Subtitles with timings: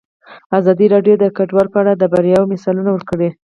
[0.59, 3.29] ازادي راډیو د کډوال په اړه د بریاوو مثالونه ورکړي.